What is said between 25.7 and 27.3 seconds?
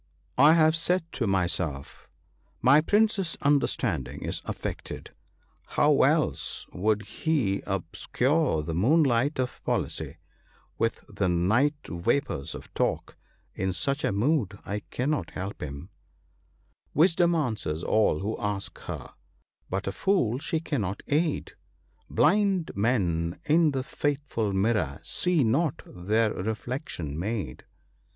their reflection